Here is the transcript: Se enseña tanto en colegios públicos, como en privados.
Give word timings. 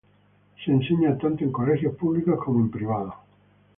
Se 0.65 0.71
enseña 0.71 1.15
tanto 1.15 1.43
en 1.43 1.51
colegios 1.51 1.93
públicos, 1.95 2.43
como 2.43 2.59
en 2.61 2.71
privados. 2.71 3.13